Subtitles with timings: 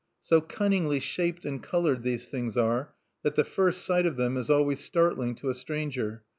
[0.23, 4.49] So cunningly shaped and colored these things are that the first sight of them is
[4.49, 6.23] always startling to a stranger.